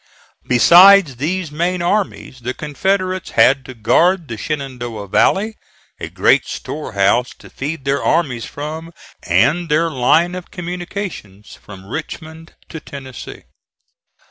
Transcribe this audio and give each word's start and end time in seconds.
Beside 0.47 1.19
these 1.19 1.51
main 1.51 1.79
armies 1.83 2.39
the 2.39 2.55
Confederates 2.55 3.29
had 3.37 3.63
to 3.65 3.75
guard 3.75 4.27
the 4.27 4.35
Shenandoah 4.35 5.07
Valley, 5.07 5.57
a 5.99 6.09
great 6.09 6.43
storehouse 6.47 7.35
to 7.37 7.51
feed 7.51 7.85
their 7.85 8.01
armies 8.03 8.45
from, 8.45 8.93
and 9.21 9.69
their 9.69 9.91
line 9.91 10.33
of 10.33 10.49
communications 10.49 11.53
from 11.55 11.85
Richmond 11.85 12.55
to 12.69 12.79
Tennessee. 12.79 13.43